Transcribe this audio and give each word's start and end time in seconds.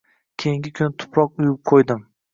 Keyingi 0.43 0.71
kuni 0.79 0.97
tuproq 1.03 1.37
uyub 1.45 1.63
qo‘ydim. 1.73 2.03